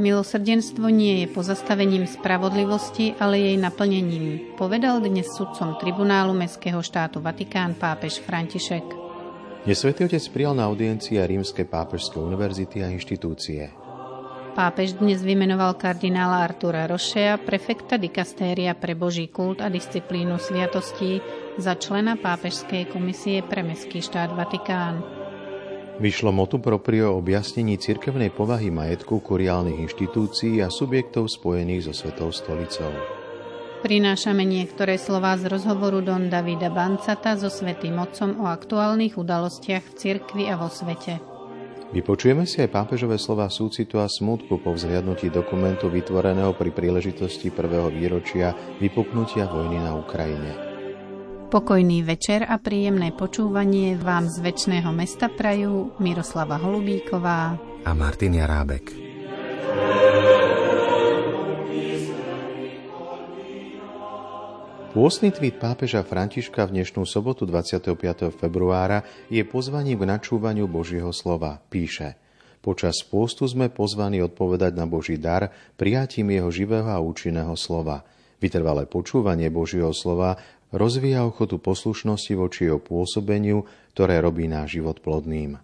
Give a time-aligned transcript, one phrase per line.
[0.00, 7.76] Milosrdenstvo nie je pozastavením spravodlivosti, ale jej naplnením, povedal dnes sudcom tribunálu Mestského štátu Vatikán
[7.76, 8.80] pápež František.
[9.68, 13.68] Dnes Svetý Otec prijal na audiencia Rímskej pápežskej univerzity a inštitúcie.
[14.56, 21.20] Pápež dnes vymenoval kardinála Artura Rošea, prefekta dikastéria pre Boží kult a disciplínu sviatostí,
[21.60, 25.19] za člena Pápežskej komisie pre Mestský štát Vatikán.
[26.00, 32.88] Vyšlo motu proprio objasnení cirkevnej povahy majetku kuriálnych inštitúcií a subjektov spojených so Svetou stolicou.
[33.84, 39.92] Prinášame niektoré slová z rozhovoru Don Davida Bancata so Svetým Otcom o aktuálnych udalostiach v
[39.92, 41.20] cirkvi a vo svete.
[41.92, 47.92] Vypočujeme si aj pápežové slova súcitu a smutku po vzhliadnutí dokumentu vytvoreného pri príležitosti prvého
[47.92, 50.69] výročia vypuknutia vojny na Ukrajine.
[51.50, 58.94] Pokojný večer a príjemné počúvanie vám z väčšného mesta prajú Miroslava Holubíková a Martin Jarábek.
[64.94, 67.98] Pôstny tweet pápeža Františka v dnešnú sobotu 25.
[68.30, 71.58] februára je pozvaním k načúvaniu Božieho slova.
[71.66, 72.14] Píše
[72.62, 78.06] Počas pôstu sme pozvaní odpovedať na Boží dar prijatím jeho živého a účinného slova.
[78.40, 80.40] Vytrvalé počúvanie Božieho slova
[80.70, 85.58] rozvíja ochotu poslušnosti voči jeho pôsobeniu, ktoré robí náš život plodným.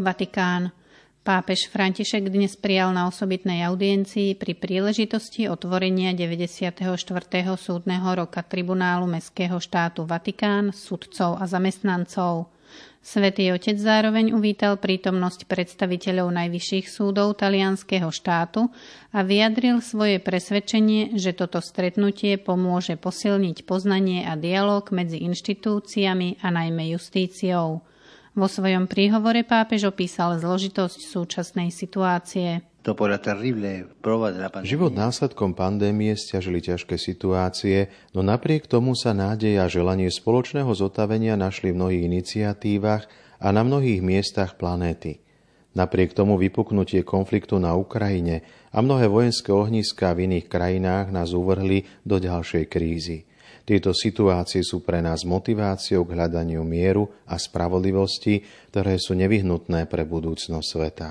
[0.00, 0.72] Vatikán.
[1.20, 6.80] Pápež František dnes prijal na osobitnej audiencii pri príležitosti otvorenia 94.
[7.60, 12.48] súdneho roka tribunálu Mestského štátu Vatikán, sudcov a zamestnancov.
[13.00, 18.68] Svetý otec zároveň uvítal prítomnosť predstaviteľov najvyšších súdov talianského štátu
[19.16, 26.48] a vyjadril svoje presvedčenie, že toto stretnutie pomôže posilniť poznanie a dialog medzi inštitúciami a
[26.52, 27.80] najmä justíciou.
[28.30, 32.62] Vo svojom príhovore pápež opísal zložitosť súčasnej situácie.
[34.64, 41.34] Život následkom pandémie stiažili ťažké situácie, no napriek tomu sa nádej a želanie spoločného zotavenia
[41.34, 43.04] našli v mnohých iniciatívach
[43.42, 45.20] a na mnohých miestach planéty.
[45.74, 48.42] Napriek tomu vypuknutie konfliktu na Ukrajine
[48.74, 53.29] a mnohé vojenské ohniská v iných krajinách nás uvrhli do ďalšej krízy.
[53.64, 60.02] Tieto situácie sú pre nás motiváciou k hľadaniu mieru a spravodlivosti, ktoré sú nevyhnutné pre
[60.02, 61.08] budúcnosť sveta.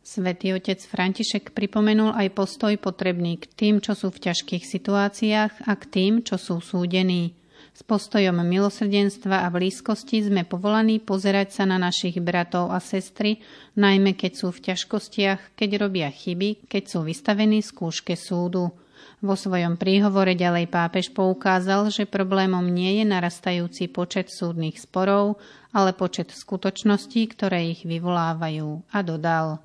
[0.00, 5.72] Svetý otec František pripomenul aj postoj potrebný k tým, čo sú v ťažkých situáciách a
[5.76, 7.36] k tým, čo sú súdení.
[7.70, 13.38] S postojom milosrdenstva a blízkosti sme povolaní pozerať sa na našich bratov a sestry,
[13.78, 18.74] najmä keď sú v ťažkostiach, keď robia chyby, keď sú vystavení skúške súdu.
[19.20, 25.36] Vo svojom príhovore ďalej pápež poukázal, že problémom nie je narastajúci počet súdnych sporov,
[25.76, 28.80] ale počet skutočností, ktoré ich vyvolávajú.
[28.90, 29.46] A dodal–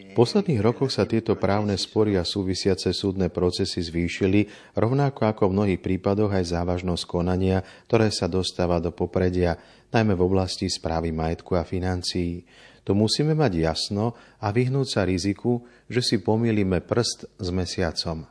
[0.00, 5.54] v posledných rokoch sa tieto právne spory a súvisiace súdne procesy zvýšili, rovnako ako v
[5.60, 9.60] mnohých prípadoch aj závažnosť konania, ktoré sa dostáva do popredia,
[9.92, 12.40] najmä v oblasti správy majetku a financií.
[12.84, 18.28] Tu musíme mať jasno a vyhnúť sa riziku, že si pomýlime prst s mesiacom.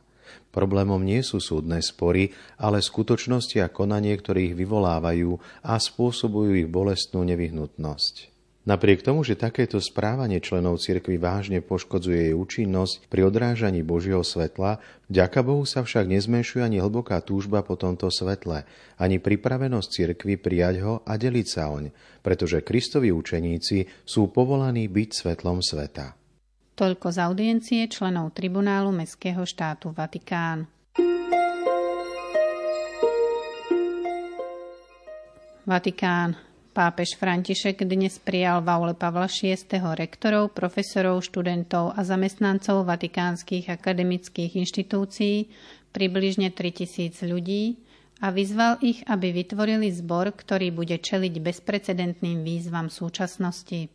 [0.50, 6.66] Problémom nie sú súdne spory, ale skutočnosti a konanie, ktoré ich vyvolávajú a spôsobujú ich
[6.66, 8.29] bolestnú nevyhnutnosť.
[8.60, 14.84] Napriek tomu, že takéto správanie členov cirkvy vážne poškodzuje jej účinnosť pri odrážaní Božieho svetla,
[15.08, 18.68] vďaka Bohu sa však nezmenšuje ani hlboká túžba po tomto svetle,
[19.00, 21.88] ani pripravenosť cirkvy prijať ho a deliť sa oň,
[22.20, 26.12] pretože Kristovi učeníci sú povolaní byť svetlom sveta.
[26.76, 30.68] Toľko z audiencie členov tribunálu Mestského štátu Vatikán.
[35.64, 36.49] Vatikán.
[36.80, 39.52] Pápež František dnes prijal v aule Pavla VI.
[40.00, 45.52] rektorov, profesorov, študentov a zamestnancov vatikánskych akademických inštitúcií,
[45.92, 47.84] približne 3000 ľudí,
[48.24, 53.92] a vyzval ich, aby vytvorili zbor, ktorý bude čeliť bezprecedentným výzvam súčasnosti.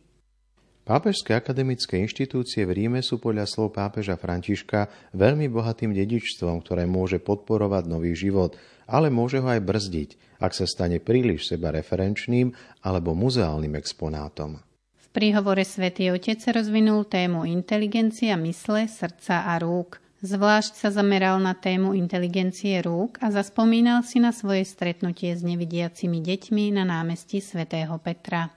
[0.86, 7.18] Pápežské akademické inštitúcie v Ríme sú podľa slov pápeža Františka veľmi bohatým dedičstvom, ktoré môže
[7.18, 8.54] podporovať nový život,
[8.86, 10.10] ale môže ho aj brzdiť,
[10.42, 12.54] ak sa stane príliš seba referenčným
[12.86, 14.62] alebo muzeálnym exponátom.
[14.96, 19.98] V príhovore Svetý Otec rozvinul tému inteligencia mysle, srdca a rúk.
[20.24, 26.24] Zvlášť sa zameral na tému inteligencie rúk a zaspomínal si na svoje stretnutie s nevidiacimi
[26.24, 28.48] deťmi na námestí svätého Petra.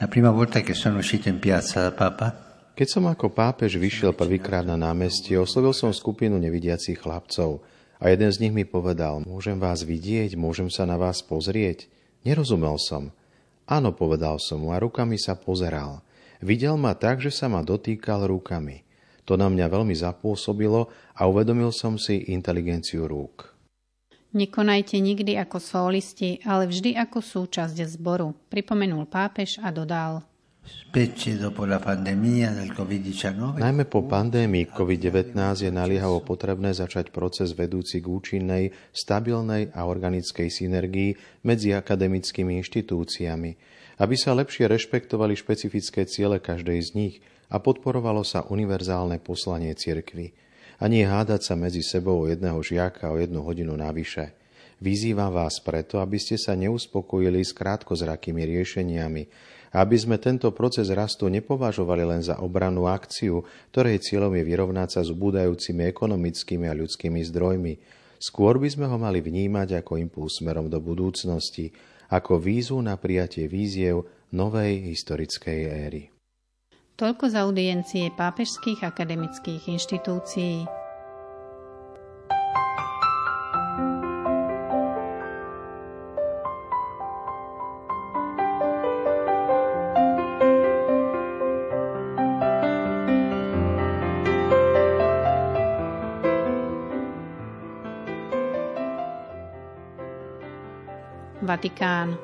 [0.00, 2.50] La prima volta che sono uscito in piazza da Papa,
[2.80, 7.60] Keď som ako pápež vyšiel prvýkrát na námestie, oslovil som skupinu nevidiacich chlapcov
[8.00, 11.86] a jeden z nich mi povedal, môžem vás vidieť, môžem sa na vás pozrieť.
[12.24, 13.12] Nerozumel som.
[13.68, 16.00] Áno, povedal som mu a rukami sa pozeral.
[16.40, 18.82] Videl ma tak, že sa ma dotýkal rukami.
[19.28, 23.52] To na mňa veľmi zapôsobilo a uvedomil som si inteligenciu rúk.
[24.32, 30.24] Nekonajte nikdy ako solisti, ale vždy ako súčasť zboru, pripomenul pápež a dodal.
[33.62, 40.50] Najmä po pandémii COVID-19 je naliehavo potrebné začať proces vedúci k účinnej, stabilnej a organickej
[40.50, 43.50] synergii medzi akademickými inštitúciami,
[44.02, 47.14] aby sa lepšie rešpektovali špecifické ciele každej z nich
[47.54, 50.34] a podporovalo sa univerzálne poslanie cirkvy.
[50.80, 54.39] A nie hádať sa medzi sebou o jedného žiaka o jednu hodinu navyše.
[54.80, 59.22] Vyzývam vás preto, aby ste sa neuspokojili s krátkozrakými riešeniami,
[59.76, 65.00] aby sme tento proces rastu nepovažovali len za obranú akciu, ktorej cieľom je vyrovnať sa
[65.04, 67.74] s ubúdajúcimi ekonomickými a ľudskými zdrojmi.
[68.16, 71.76] Skôr by sme ho mali vnímať ako impuls smerom do budúcnosti,
[72.08, 76.02] ako výzvu na prijatie víziev novej historickej éry.
[76.96, 80.79] Toľko z audiencie pápežských akademických inštitúcií.
[101.60, 102.16] Vatikán.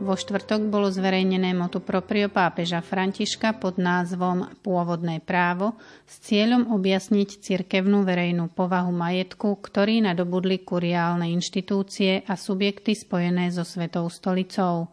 [0.00, 5.76] Vo štvrtok bolo zverejnené motu proprio pápeža Františka pod názvom Pôvodné právo
[6.08, 13.68] s cieľom objasniť cirkevnú verejnú povahu majetku, ktorý nadobudli kuriálne inštitúcie a subjekty spojené so
[13.68, 14.88] Svetou stolicou.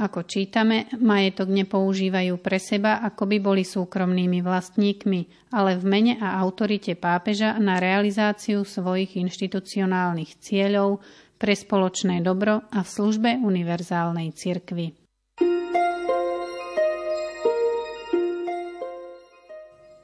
[0.00, 6.40] Ako čítame, majetok nepoužívajú pre seba, ako by boli súkromnými vlastníkmi, ale v mene a
[6.40, 11.04] autorite pápeža na realizáciu svojich inštitucionálnych cieľov,
[11.36, 14.96] pre spoločné dobro a v službe univerzálnej cirkvi.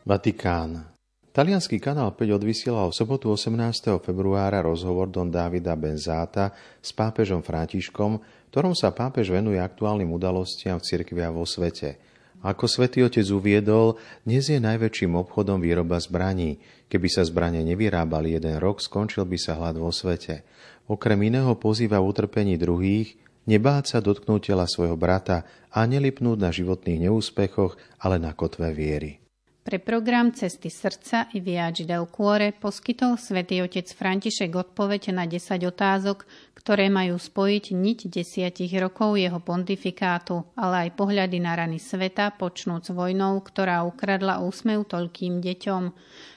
[0.02, 0.92] Vatikán.
[1.32, 3.96] Talianský kanál 5 odvysielal v sobotu 18.
[4.04, 8.20] februára rozhovor Don Davida Benzáta s pápežom Františkom,
[8.52, 12.11] ktorom sa pápež venuje aktuálnym udalostiam v cirkvi a vo svete.
[12.42, 16.58] Ako svätý Otec uviedol, dnes je najväčším obchodom výroba zbraní.
[16.90, 20.42] Keby sa zbranie nevyrábali jeden rok, skončil by sa hlad vo svete.
[20.90, 23.14] Okrem iného pozýva v utrpení druhých
[23.46, 29.21] nebáť sa dotknúť tela svojho brata a nelipnúť na životných neúspechoch, ale na kotve viery.
[29.62, 35.62] Pre program Cesty srdca i Viaggio del Cuore poskytol svätý otec František odpoveď na 10
[35.70, 36.26] otázok,
[36.58, 42.90] ktoré majú spojiť niť desiatich rokov jeho pontifikátu, ale aj pohľady na rany sveta, počnúc
[42.90, 45.82] vojnou, ktorá ukradla úsmev toľkým deťom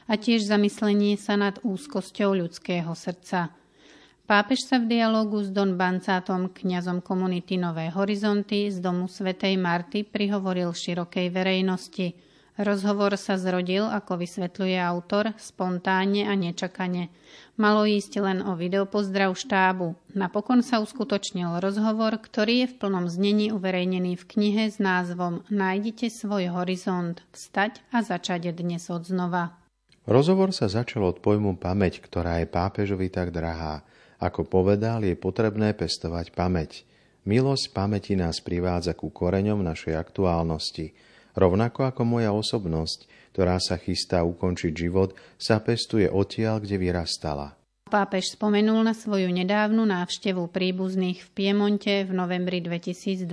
[0.06, 3.50] a tiež zamyslenie sa nad úzkosťou ľudského srdca–
[4.26, 10.02] Pápež sa v dialogu s Don Bancátom, kňazom komunity Nové horizonty z domu svätej Marty,
[10.02, 12.25] prihovoril širokej verejnosti.
[12.56, 17.12] Rozhovor sa zrodil, ako vysvetľuje autor, spontánne a nečakane.
[17.60, 19.96] Malo ísť len o videopozdrav štábu.
[20.16, 26.08] Napokon sa uskutočnil rozhovor, ktorý je v plnom znení uverejnený v knihe s názvom Nájdite
[26.08, 29.56] svoj horizont, vstať a začať dnes od znova.
[30.08, 33.82] Rozhovor sa začal od pojmu pamäť, ktorá je pápežovi tak drahá–
[34.20, 36.88] ako povedal, je potrebné pestovať pamäť.
[37.26, 40.96] Milosť pamäti nás privádza ku koreňom našej aktuálnosti.
[41.36, 47.60] Rovnako ako moja osobnosť, ktorá sa chystá ukončiť život, sa pestuje odtiaľ, kde vyrastala.
[47.86, 53.28] Pápež spomenul na svoju nedávnu návštevu príbuzných v Piemonte v novembri 2022.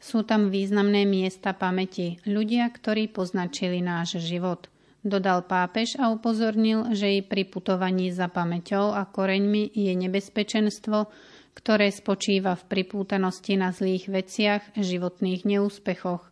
[0.00, 7.18] Sú tam významné miesta pamäti, ľudia, ktorí poznačili náš život dodal pápež a upozornil, že
[7.18, 11.10] i pri putovaní za pamäťou a koreňmi je nebezpečenstvo,
[11.52, 16.31] ktoré spočíva v pripútanosti na zlých veciach, životných neúspechoch.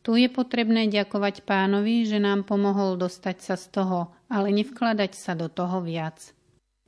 [0.00, 3.98] Tu je potrebné ďakovať pánovi, že nám pomohol dostať sa z toho,
[4.32, 6.32] ale nevkladať sa do toho viac.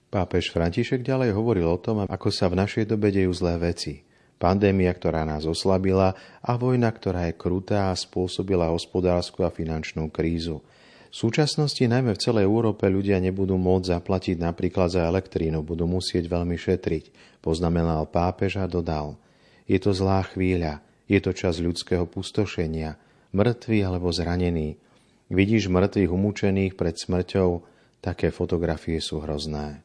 [0.09, 4.05] Pápež František ďalej hovoril o tom, ako sa v našej dobe dejú zlé veci.
[4.41, 10.61] Pandémia, ktorá nás oslabila a vojna, ktorá je krutá a spôsobila hospodárskú a finančnú krízu–
[11.13, 16.25] v súčasnosti najmä v celej Európe ľudia nebudú môcť zaplatiť napríklad za elektrínu, budú musieť
[16.25, 19.21] veľmi šetriť, poznamenal pápež a dodal.
[19.69, 20.81] Je to zlá chvíľa,
[21.13, 22.97] je to čas ľudského pustošenia,
[23.37, 24.81] mŕtvy alebo zranený.
[25.29, 27.61] Vidíš mŕtvych umúčených pred smrťou,
[28.01, 29.85] také fotografie sú hrozné.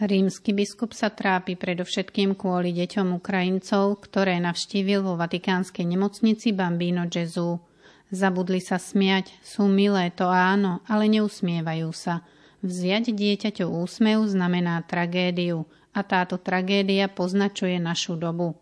[0.00, 7.60] Rímsky biskup sa trápi predovšetkým kvôli deťom Ukrajincov, ktoré navštívil vo vatikánskej nemocnici Bambino Gesù.
[8.08, 12.24] Zabudli sa smiať, sú milé, to áno, ale neusmievajú sa.
[12.64, 18.56] Vziať dieťaťu úsmev znamená tragédiu a táto tragédia poznačuje našu dobu.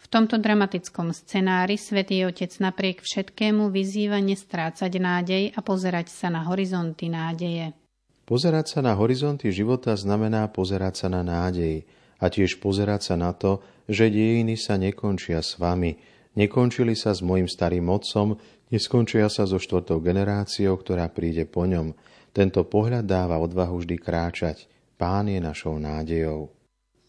[0.00, 6.48] V tomto dramatickom scenári Svetý Otec napriek všetkému vyzýva nestrácať nádej a pozerať sa na
[6.48, 7.76] horizonty nádeje.
[8.24, 11.84] Pozerať sa na horizonty života znamená pozerať sa na nádej
[12.16, 15.98] a tiež pozerať sa na to, že dejiny sa nekončia s vami,
[16.38, 18.38] nekončili sa s mojim starým otcom,
[18.70, 21.92] neskončia sa so štvrtou generáciou, ktorá príde po ňom.
[22.30, 24.70] Tento pohľad dáva odvahu vždy kráčať.
[24.94, 26.59] Pán je našou nádejou.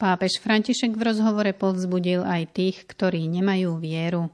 [0.01, 4.34] Pápež František v rozhovore povzbudil aj tých, ktorí nemajú vieru.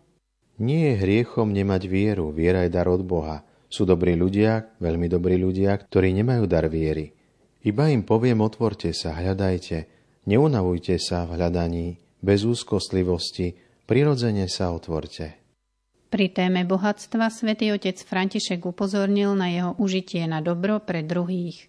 [0.63, 3.43] Nie je hriechom nemať vieru, viera je dar od Boha.
[3.67, 7.12] Sú dobrí ľudia, veľmi dobrí ľudia, ktorí nemajú dar viery.
[7.67, 9.91] Iba im poviem, otvorte sa, hľadajte,
[10.24, 15.36] neunavujte sa v hľadaní, bez úzkostlivosti, prirodzene sa otvorte.
[16.07, 21.67] Pri téme bohatstva svätý otec František upozornil na jeho užitie na dobro pre druhých.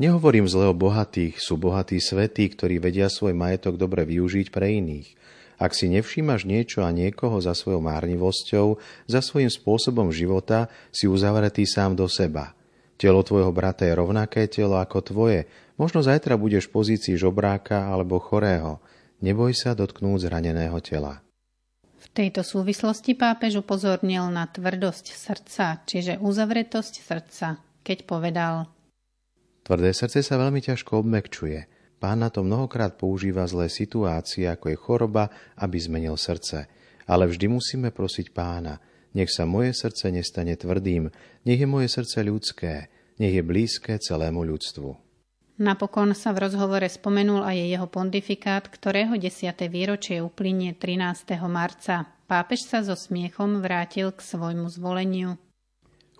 [0.00, 5.12] Nehovorím zle o bohatých, sú bohatí svetí, ktorí vedia svoj majetok dobre využiť pre iných.
[5.60, 11.68] Ak si nevšímaš niečo a niekoho za svojou márnivosťou, za svojím spôsobom života, si uzavretý
[11.68, 12.56] sám do seba.
[12.96, 15.44] Telo tvojho brata je rovnaké telo ako tvoje.
[15.76, 18.80] Možno zajtra budeš v pozícii žobráka alebo chorého.
[19.20, 21.20] Neboj sa dotknúť zraneného tela.
[22.00, 28.79] V tejto súvislosti pápež upozornil na tvrdosť srdca, čiže uzavretosť srdca, keď povedal
[29.62, 31.64] Tvrdé srdce sa veľmi ťažko obmekčuje–
[32.00, 35.28] Pán na to mnohokrát používa zlé situácie, ako je choroba,
[35.60, 36.64] aby zmenil srdce.
[37.04, 38.80] Ale vždy musíme prosiť pána,
[39.12, 41.12] nech sa moje srdce nestane tvrdým,
[41.44, 42.88] nech je moje srdce ľudské,
[43.20, 44.96] nech je blízke celému ľudstvu.
[45.60, 49.52] Napokon sa v rozhovore spomenul aj jeho pontifikát, ktorého 10.
[49.68, 51.36] výročie uplynie 13.
[51.52, 52.08] marca.
[52.24, 55.36] Pápež sa so smiechom vrátil k svojmu zvoleniu.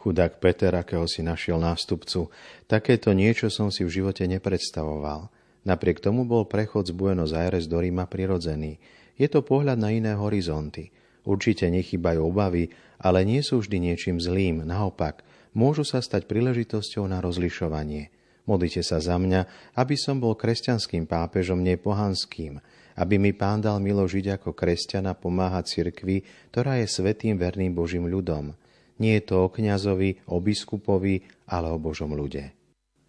[0.01, 2.33] Chudák Peter, akého si našiel nástupcu,
[2.65, 5.29] takéto niečo som si v živote nepredstavoval–
[5.61, 8.81] Napriek tomu bol prechod z Buenos Aires do Ríma prirodzený.
[9.21, 10.89] Je to pohľad na iné horizonty.
[11.29, 14.65] Určite nechybajú obavy, ale nie sú vždy niečím zlým.
[14.65, 15.21] Naopak,
[15.53, 18.09] môžu sa stať príležitosťou na rozlišovanie.
[18.49, 22.57] Modlite sa za mňa, aby som bol kresťanským pápežom, nie pohanským,
[22.97, 28.09] aby mi pán dal milo žiť ako kresťana pomáhať cirkvi, ktorá je svetým verným Božím
[28.09, 28.57] ľudom.
[29.01, 32.53] Nie je to o kňazovi, o biskupovi, ale o Božom ľude.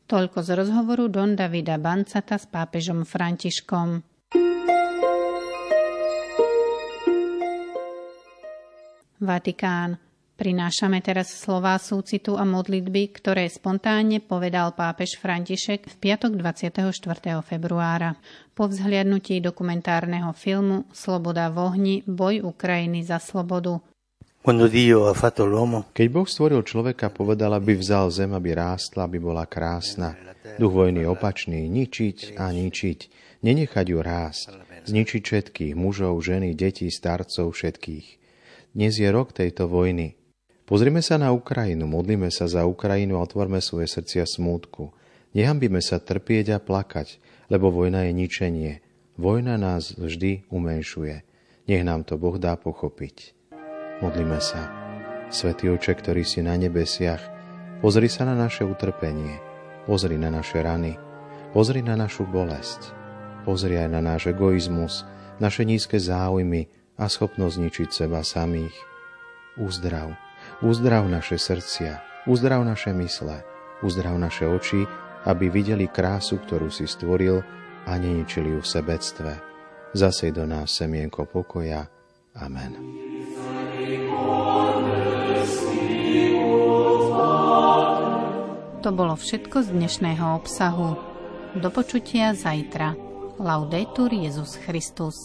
[0.07, 4.03] Toľko z rozhovoru Don Davida Bancata s pápežom Františkom.
[9.21, 9.99] Vatikán.
[10.41, 16.81] Prinášame teraz slová súcitu a modlitby, ktoré spontánne povedal pápež František v piatok 24.
[17.45, 18.17] februára
[18.57, 23.77] po vzhliadnutí dokumentárneho filmu Sloboda v ohni, boj Ukrajiny za slobodu–
[25.93, 30.17] keď Boh stvoril človeka, povedal, aby vzal zem, aby rástla, aby bola krásna.
[30.57, 32.99] Duch vojny opačný, ničiť a ničiť.
[33.45, 34.49] Nenechať ju rásť.
[34.89, 38.07] Zničiť všetkých, mužov, ženy, detí, starcov, všetkých.
[38.73, 40.17] Dnes je rok tejto vojny.
[40.65, 44.89] Pozrime sa na Ukrajinu, modlíme sa za Ukrajinu a otvorme svoje srdcia smútku.
[45.37, 47.21] Nehambíme sa trpieť a plakať,
[47.53, 48.73] lebo vojna je ničenie.
[49.21, 51.21] Vojna nás vždy umenšuje.
[51.69, 53.40] Nech nám to Boh dá pochopiť.
[54.01, 54.65] Modlíme sa.
[55.29, 57.21] Svetý oče, ktorý si na nebesiach,
[57.85, 59.37] pozri sa na naše utrpenie,
[59.85, 60.97] pozri na naše rany,
[61.53, 62.97] pozri na našu bolesť,
[63.45, 65.05] pozri aj na náš egoizmus,
[65.37, 66.65] naše nízke záujmy
[66.97, 68.73] a schopnosť zničiť seba samých.
[69.61, 70.17] Uzdrav,
[70.65, 73.45] uzdrav naše srdcia, uzdrav naše mysle,
[73.85, 74.81] uzdrav naše oči,
[75.29, 77.45] aby videli krásu, ktorú si stvoril
[77.85, 79.31] a neničili ju v sebectve.
[79.93, 81.85] Zasej do nás semienko pokoja.
[82.33, 83.10] Amen.
[88.81, 90.97] To bolo všetko z dnešného obsahu.
[91.53, 92.97] Do počutia zajtra.
[93.37, 95.15] Laudetur Jezus Christus.